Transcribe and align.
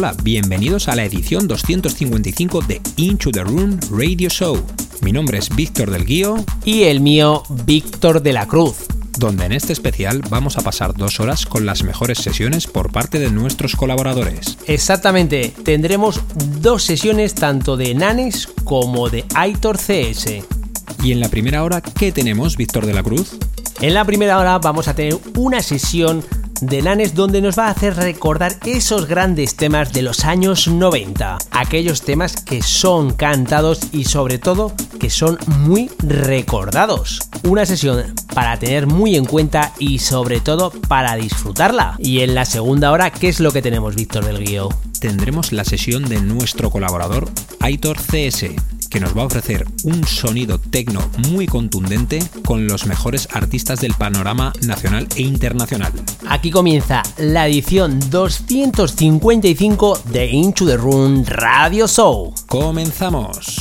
Hola, 0.00 0.16
bienvenidos 0.22 0.88
a 0.88 0.96
la 0.96 1.04
edición 1.04 1.46
255 1.46 2.62
de 2.62 2.80
Into 2.96 3.30
the 3.30 3.44
Room 3.44 3.78
Radio 3.90 4.30
Show. 4.30 4.58
Mi 5.02 5.12
nombre 5.12 5.36
es 5.36 5.54
Víctor 5.54 5.90
del 5.90 6.06
Guío. 6.06 6.42
Y 6.64 6.84
el 6.84 7.00
mío, 7.00 7.42
Víctor 7.66 8.22
de 8.22 8.32
la 8.32 8.46
Cruz. 8.46 8.86
Donde 9.18 9.44
en 9.44 9.52
este 9.52 9.74
especial 9.74 10.22
vamos 10.30 10.56
a 10.56 10.62
pasar 10.62 10.94
dos 10.94 11.20
horas 11.20 11.44
con 11.44 11.66
las 11.66 11.82
mejores 11.82 12.16
sesiones 12.16 12.66
por 12.66 12.90
parte 12.90 13.18
de 13.18 13.30
nuestros 13.30 13.76
colaboradores. 13.76 14.56
Exactamente, 14.66 15.52
tendremos 15.66 16.22
dos 16.62 16.82
sesiones 16.82 17.34
tanto 17.34 17.76
de 17.76 17.94
Nanes 17.94 18.48
como 18.64 19.10
de 19.10 19.26
Aitor 19.34 19.76
CS. 19.76 20.42
Y 21.02 21.12
en 21.12 21.20
la 21.20 21.28
primera 21.28 21.62
hora, 21.62 21.82
¿qué 21.82 22.10
tenemos, 22.10 22.56
Víctor 22.56 22.86
de 22.86 22.94
la 22.94 23.02
Cruz? 23.02 23.32
En 23.82 23.92
la 23.92 24.06
primera 24.06 24.38
hora 24.38 24.58
vamos 24.60 24.88
a 24.88 24.94
tener 24.94 25.18
una 25.36 25.60
sesión 25.60 26.24
de 26.60 26.82
Nanes 26.82 27.14
donde 27.14 27.40
nos 27.40 27.58
va 27.58 27.66
a 27.66 27.70
hacer 27.70 27.96
recordar 27.96 28.56
esos 28.66 29.06
grandes 29.06 29.56
temas 29.56 29.92
de 29.92 30.02
los 30.02 30.24
años 30.24 30.68
90, 30.68 31.38
aquellos 31.50 32.02
temas 32.02 32.36
que 32.36 32.62
son 32.62 33.12
cantados 33.12 33.80
y 33.92 34.04
sobre 34.04 34.38
todo 34.38 34.72
que 34.98 35.10
son 35.10 35.38
muy 35.46 35.90
recordados. 35.98 37.20
Una 37.44 37.66
sesión 37.66 38.14
para 38.34 38.58
tener 38.58 38.86
muy 38.86 39.16
en 39.16 39.24
cuenta 39.24 39.72
y 39.78 39.98
sobre 39.98 40.40
todo 40.40 40.70
para 40.88 41.16
disfrutarla. 41.16 41.96
Y 41.98 42.20
en 42.20 42.34
la 42.34 42.44
segunda 42.44 42.90
hora, 42.92 43.10
¿qué 43.10 43.28
es 43.28 43.40
lo 43.40 43.52
que 43.52 43.62
tenemos, 43.62 43.94
Víctor 43.94 44.24
del 44.24 44.44
Guío? 44.44 44.68
Tendremos 45.00 45.52
la 45.52 45.64
sesión 45.64 46.04
de 46.04 46.20
nuestro 46.20 46.70
colaborador 46.70 47.28
Aitor 47.60 47.96
CS 47.98 48.46
que 48.90 49.00
nos 49.00 49.16
va 49.16 49.22
a 49.22 49.26
ofrecer 49.26 49.64
un 49.84 50.04
sonido 50.04 50.58
tecno 50.58 51.00
muy 51.28 51.46
contundente 51.46 52.18
con 52.44 52.66
los 52.66 52.86
mejores 52.86 53.28
artistas 53.32 53.80
del 53.80 53.94
panorama 53.94 54.52
nacional 54.66 55.06
e 55.14 55.22
internacional. 55.22 55.92
Aquí 56.30 56.52
comienza 56.52 57.02
la 57.18 57.48
edición 57.48 57.98
255 58.08 59.98
de 60.12 60.26
Into 60.26 60.64
the 60.64 60.76
Room 60.76 61.24
Radio 61.26 61.88
Show. 61.88 62.32
¡Comenzamos! 62.46 63.59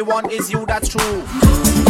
Me 0.00 0.06
want 0.12 0.32
is 0.32 0.50
you, 0.50 0.64
that's 0.64 0.88
true. 0.88 1.89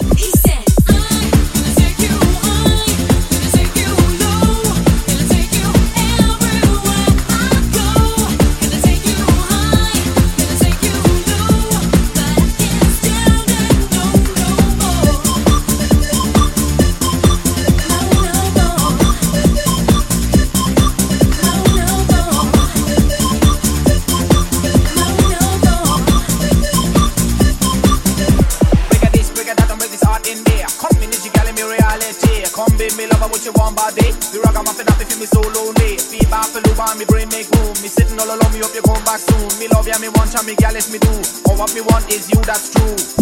bunch 40.31 40.41
of 40.41 40.47
me 40.47 40.55
gal, 40.55 40.73
me 40.91 40.99
do. 40.99 41.09
All 41.49 41.57
what 41.57 41.73
me 41.73 41.81
want 41.81 42.09
is 42.13 42.29
you, 42.31 42.39
that's 42.41 42.69
true. 42.71 43.20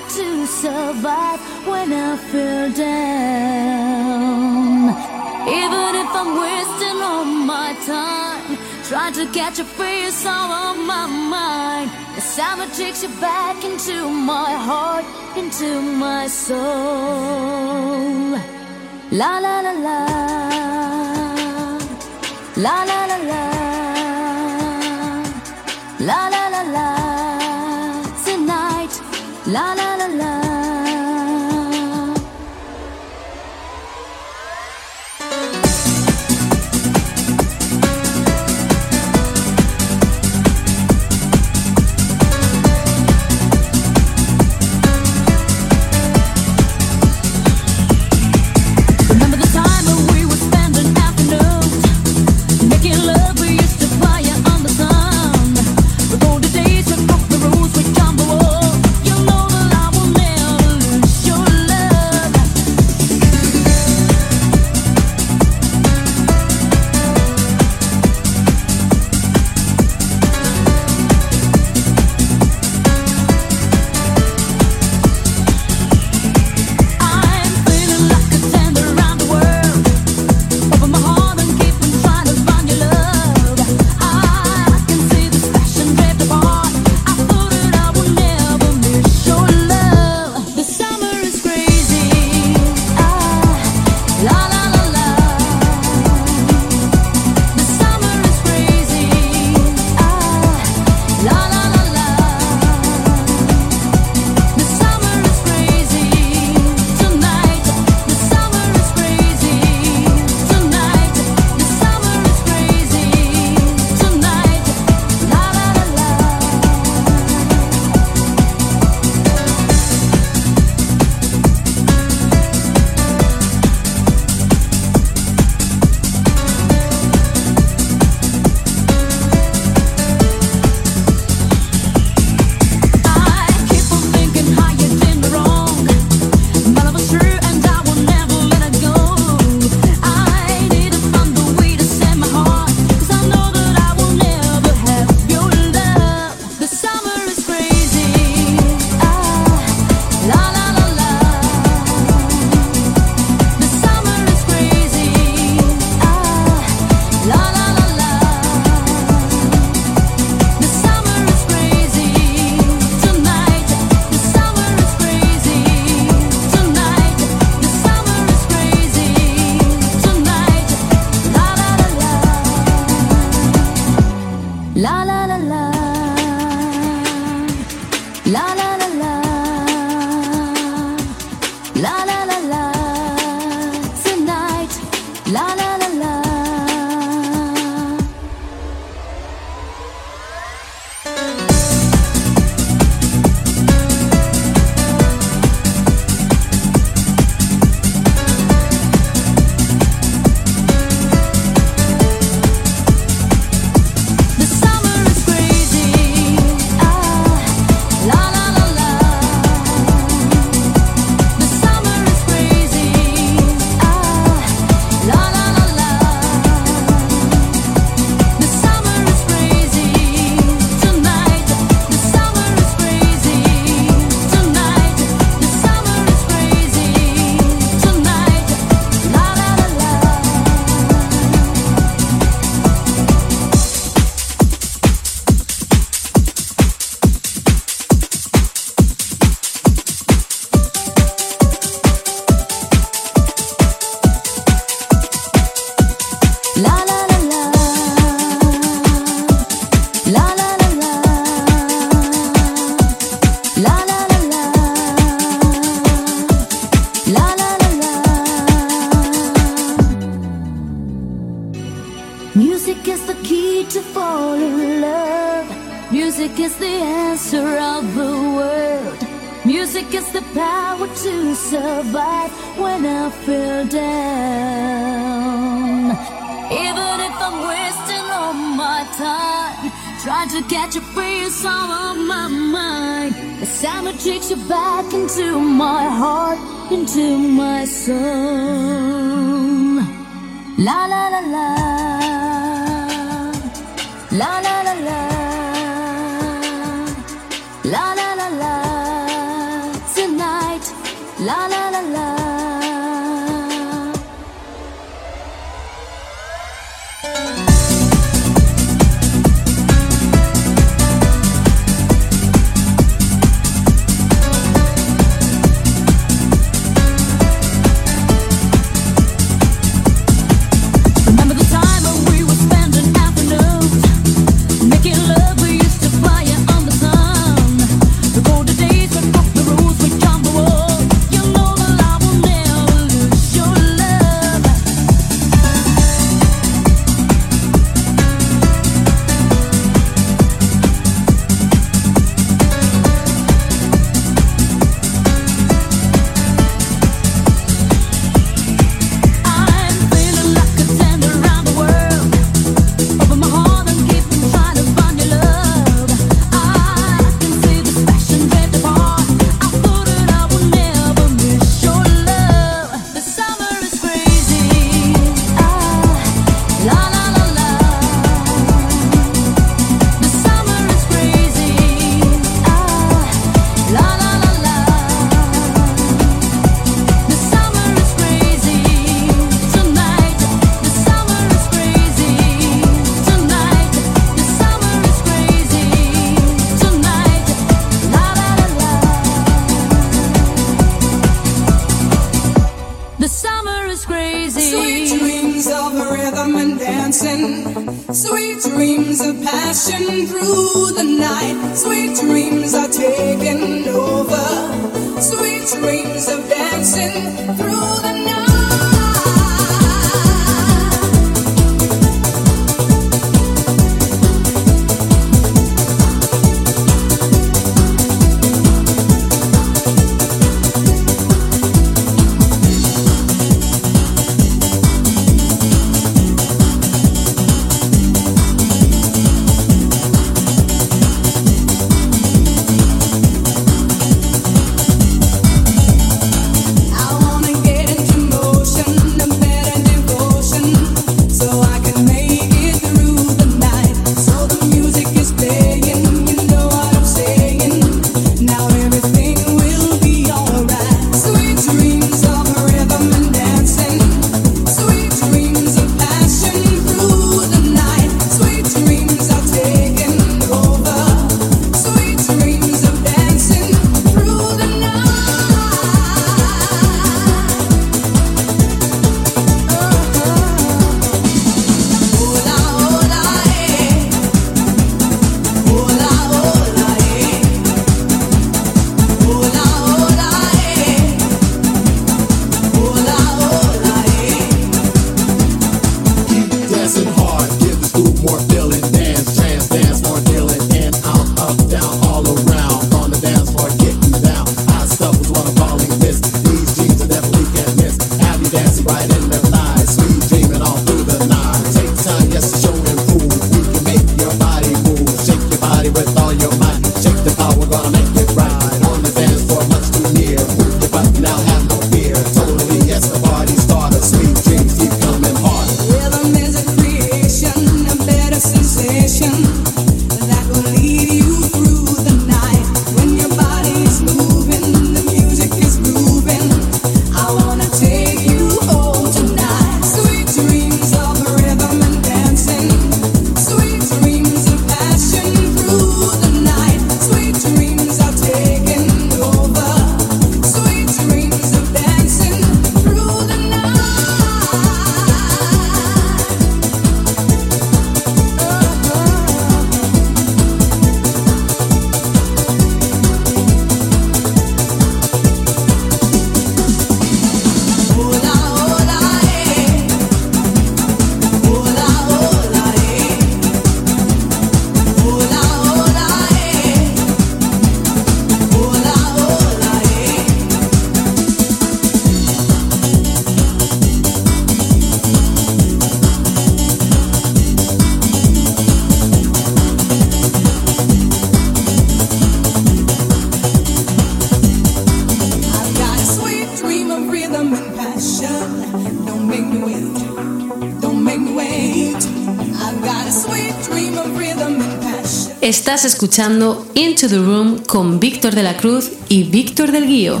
Into 595.96 596.88
the 596.88 596.98
Room 596.98 597.38
con 597.46 597.78
Víctor 597.78 598.16
de 598.16 598.24
la 598.24 598.36
Cruz 598.36 598.72
y 598.88 599.04
Víctor 599.04 599.52
del 599.52 599.68
Guío. 599.68 600.00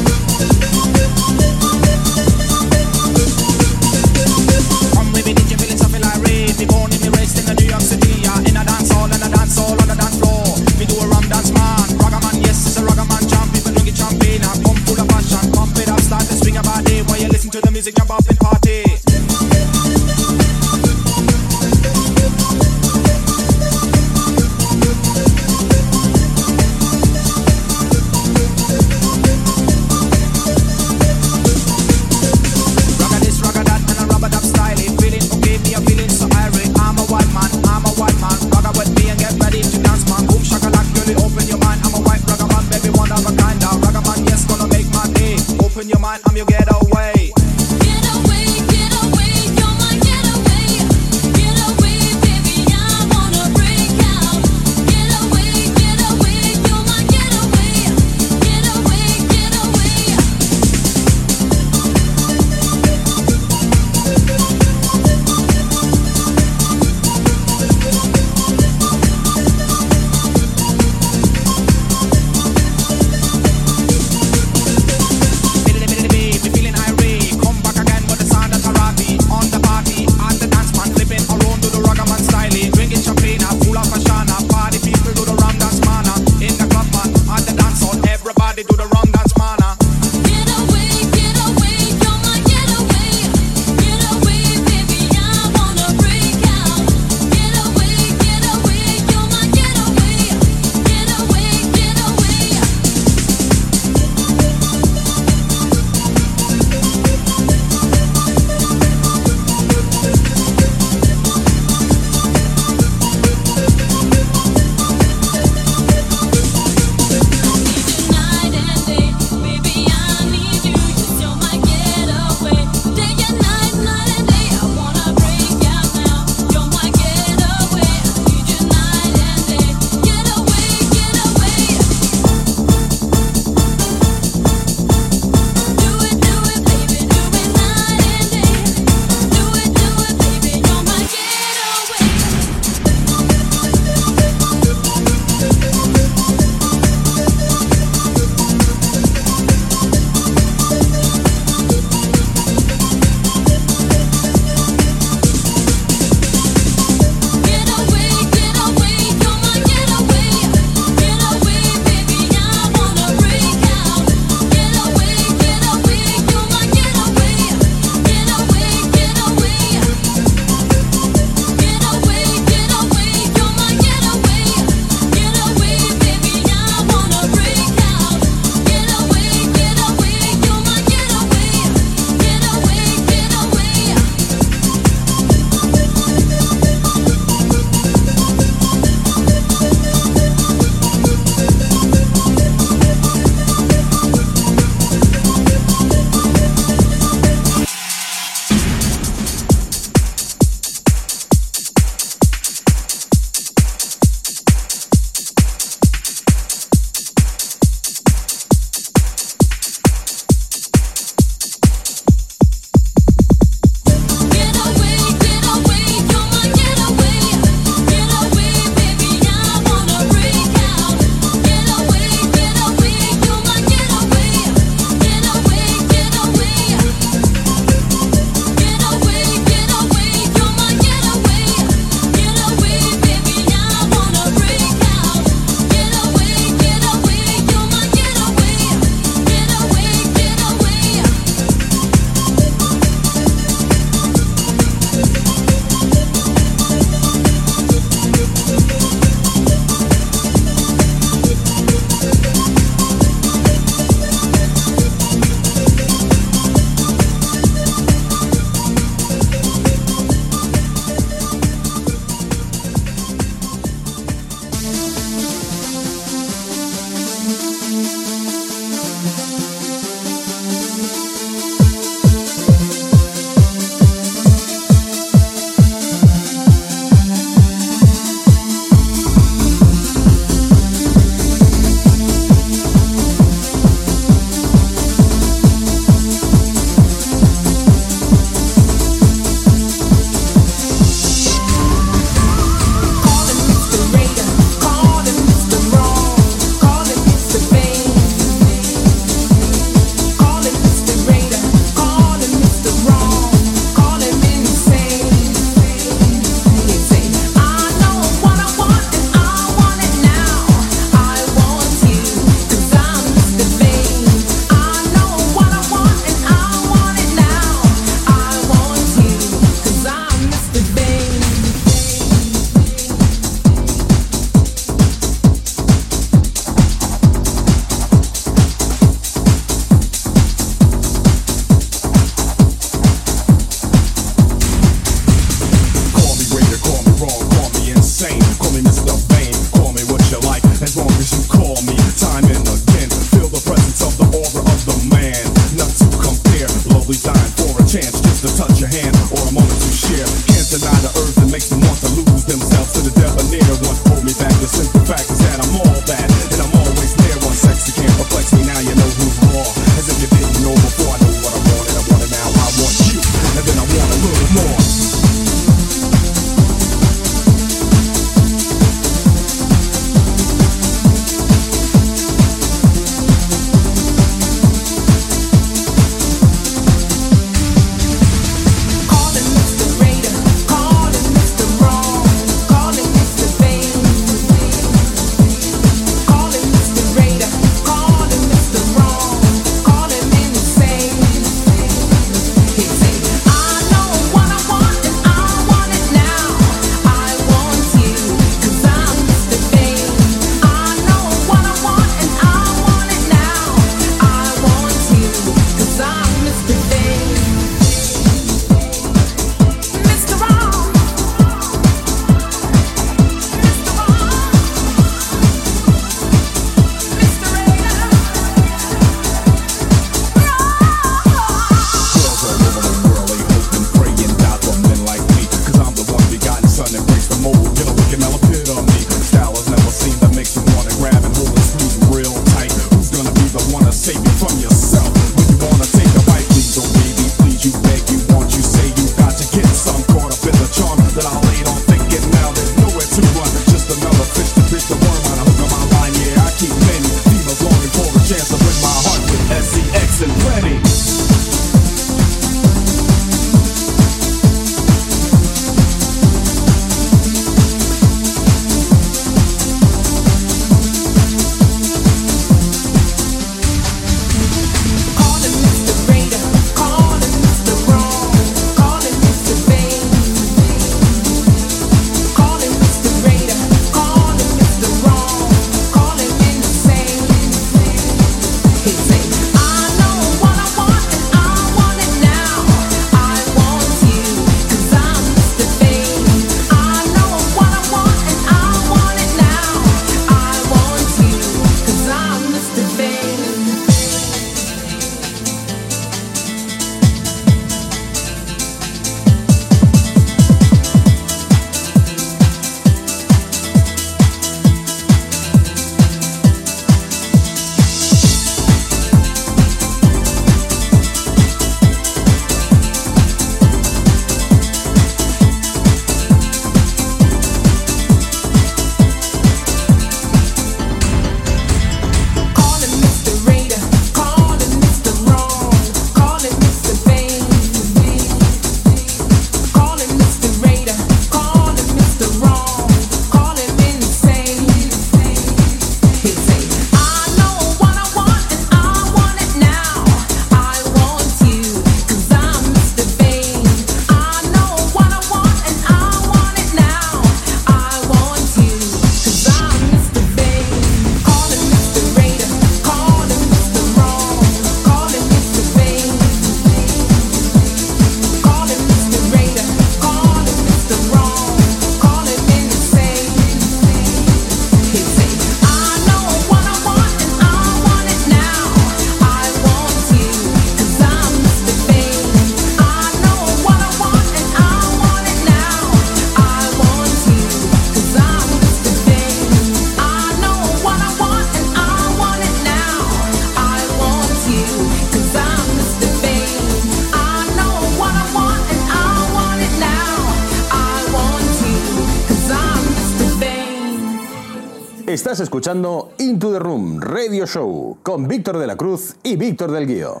Estás 595.18 595.26
escuchando 595.26 595.90
Into 595.98 596.30
the 596.30 596.38
Room 596.38 596.80
Radio 596.80 597.26
Show 597.26 597.78
con 597.82 598.06
Víctor 598.06 598.38
de 598.38 598.46
la 598.46 598.54
Cruz 598.54 598.94
y 599.02 599.16
Víctor 599.16 599.50
del 599.50 599.66
Guío. 599.66 600.00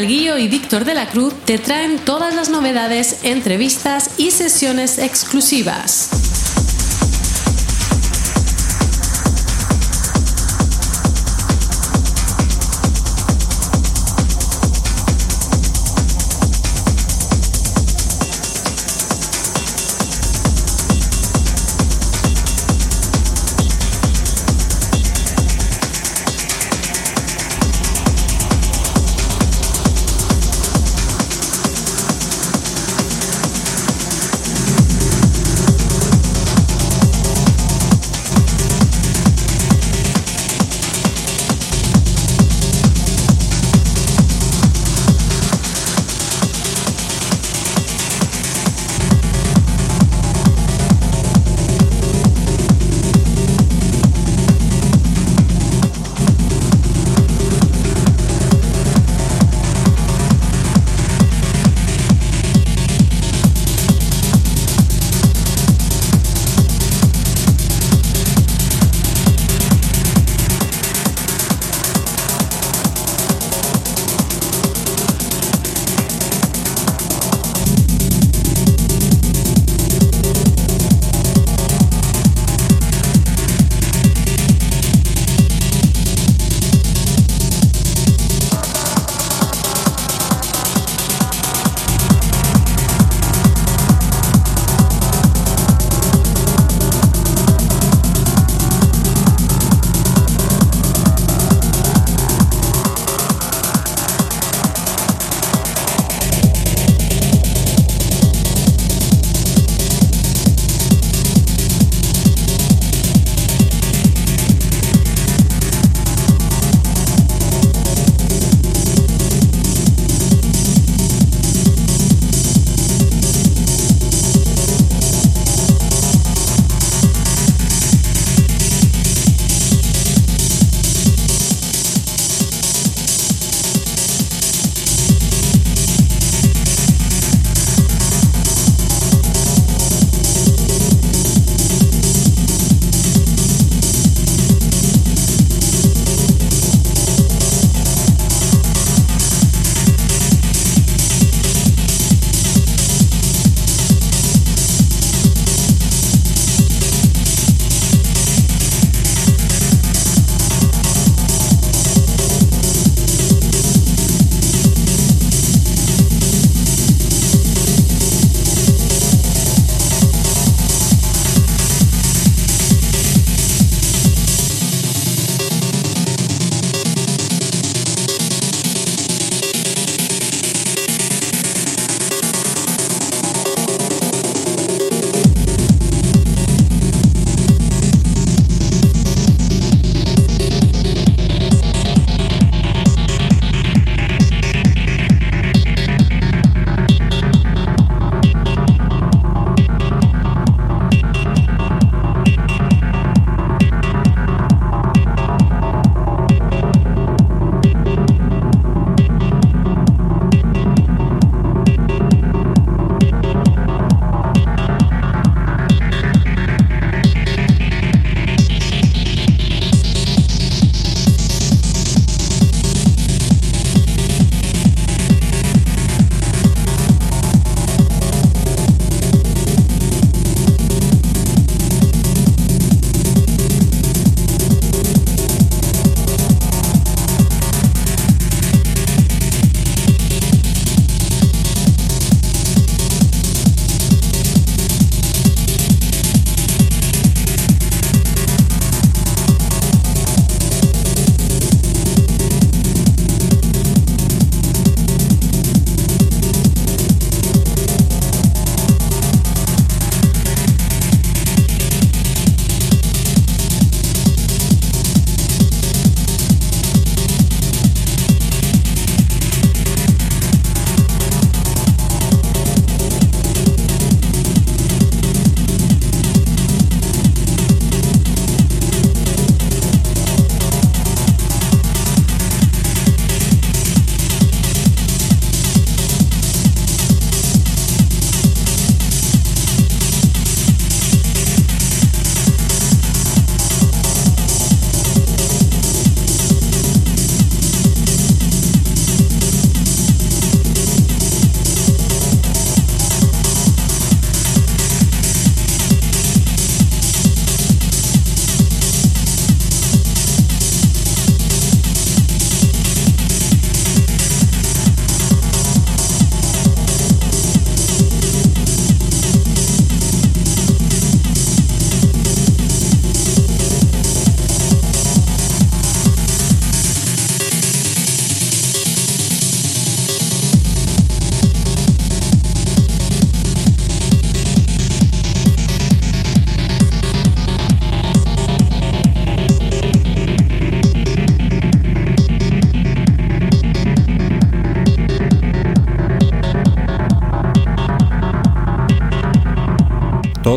Del 0.00 0.08
Guío 0.08 0.38
y 0.38 0.48
Víctor 0.48 0.86
de 0.86 0.94
la 0.94 1.08
Cruz 1.08 1.34
te 1.44 1.58
traen 1.58 1.98
todas 1.98 2.34
las 2.34 2.48
novedades, 2.48 3.18
entrevistas 3.22 4.12
y 4.16 4.30
sesiones 4.30 4.98
exclusivas. 4.98 6.09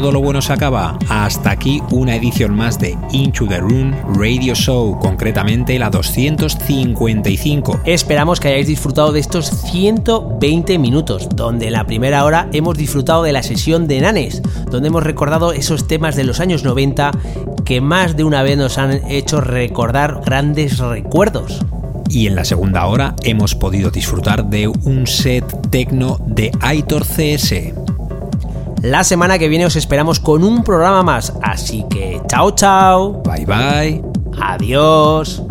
Todo 0.04 0.12
lo 0.12 0.22
bueno 0.22 0.42
se 0.42 0.52
acaba. 0.52 1.00
Hasta 1.08 1.52
aquí 1.52 1.82
una 1.90 2.18
edición 2.18 2.54
más 2.54 2.78
de 2.78 2.98
Into 3.14 3.48
the 3.48 3.60
Room 3.60 3.96
Radio 4.18 4.54
Show, 4.54 5.00
concretamente 5.00 5.80
la 5.80 5.90
255. 5.90 7.80
Esperamos 7.86 8.42
que 8.42 8.50
hayáis 8.50 8.68
disfrutado 8.68 9.14
de 9.14 9.22
estos 9.22 9.46
120 9.72 10.78
minutos, 10.78 11.30
donde 11.34 11.68
en 11.68 11.72
la 11.72 11.86
primera 11.86 12.26
hora 12.26 12.50
hemos 12.52 12.78
disfrutado 12.78 13.24
de 13.24 13.32
la 13.32 13.44
sesión 13.44 13.88
de 13.88 14.02
Nanes, 14.02 14.42
donde 14.70 14.90
hemos 14.90 15.04
recordado 15.04 15.54
esos 15.54 15.88
temas 15.88 16.18
de 16.18 16.26
los 16.26 16.42
años 16.42 16.66
90 16.66 17.12
que 17.64 17.80
más 17.80 18.18
de 18.18 18.26
una 18.26 18.44
vez 18.44 18.58
nos 18.58 18.78
han 18.78 19.10
hecho 19.10 19.40
recordar 19.40 20.20
grandes 20.26 20.80
recuerdos 20.80 21.62
y 22.10 22.28
en 22.28 22.36
la 22.36 22.46
segunda 22.46 22.86
hora 22.86 23.16
hemos 23.24 23.56
podido 23.56 23.90
disfrutar 23.90 24.46
de 24.46 24.68
un 24.68 25.08
set 25.08 25.46
tecno 25.72 26.18
de 26.28 26.52
Aitor 26.62 27.06
CS. 27.06 27.83
La 28.84 29.06
semana 29.06 29.40
que 29.40 29.48
viene 29.48 29.66
os 29.66 29.78
esperamos 29.78 30.20
con 30.20 30.44
un 30.44 30.62
programa 30.62 31.04
más, 31.04 31.32
así 31.42 31.86
que 31.90 32.22
chao 32.28 32.52
chao. 32.52 33.24
Bye 33.24 33.46
bye. 33.46 34.04
Adiós. 34.42 35.42